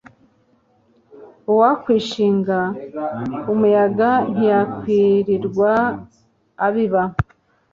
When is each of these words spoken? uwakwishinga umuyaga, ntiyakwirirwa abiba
uwakwishinga 1.51 2.59
umuyaga, 3.53 4.09
ntiyakwirirwa 4.33 5.71
abiba 6.65 7.03